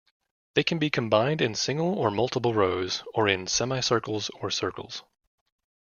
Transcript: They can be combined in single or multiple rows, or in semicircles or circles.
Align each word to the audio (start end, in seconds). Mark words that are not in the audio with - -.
They 0.55 0.63
can 0.63 0.79
be 0.79 0.89
combined 0.89 1.41
in 1.43 1.53
single 1.53 1.93
or 1.93 2.09
multiple 2.09 2.55
rows, 2.55 3.03
or 3.13 3.27
in 3.27 3.45
semicircles 3.45 4.31
or 4.39 4.49
circles. 4.49 5.03